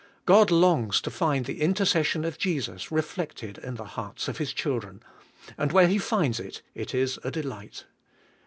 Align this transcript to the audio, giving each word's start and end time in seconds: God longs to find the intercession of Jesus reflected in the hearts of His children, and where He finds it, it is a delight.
God 0.25 0.49
longs 0.49 0.99
to 1.01 1.11
find 1.11 1.45
the 1.45 1.61
intercession 1.61 2.25
of 2.25 2.39
Jesus 2.39 2.91
reflected 2.91 3.59
in 3.59 3.75
the 3.75 3.83
hearts 3.85 4.27
of 4.27 4.39
His 4.39 4.51
children, 4.51 5.03
and 5.59 5.71
where 5.71 5.87
He 5.87 5.99
finds 5.99 6.39
it, 6.39 6.63
it 6.73 6.95
is 6.95 7.19
a 7.23 7.29
delight. 7.29 7.85